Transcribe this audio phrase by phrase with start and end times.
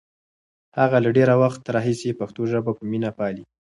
[0.77, 3.43] هغه له ډېر وخت راهیسې پښتو ژبه په مینه پالي.